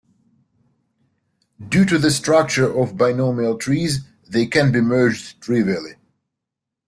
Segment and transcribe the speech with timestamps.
[1.69, 5.93] Due to the structure of binomial trees, they can be merged trivially.